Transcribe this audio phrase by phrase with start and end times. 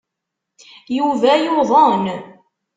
[0.97, 2.05] Yuba yuḍen.